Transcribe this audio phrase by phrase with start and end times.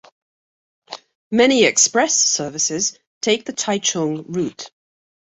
[1.29, 4.71] Many express services take the Taichung route.